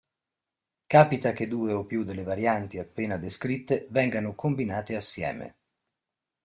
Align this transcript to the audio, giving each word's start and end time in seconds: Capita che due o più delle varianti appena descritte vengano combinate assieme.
Capita 0.87 1.31
che 1.31 1.47
due 1.47 1.73
o 1.73 1.85
più 1.85 2.03
delle 2.03 2.23
varianti 2.23 2.79
appena 2.79 3.17
descritte 3.17 3.85
vengano 3.91 4.33
combinate 4.33 4.95
assieme. 4.95 5.55